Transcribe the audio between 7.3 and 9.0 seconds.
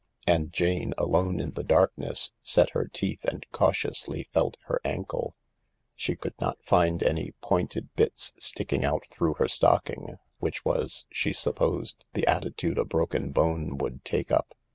pointed bits sticking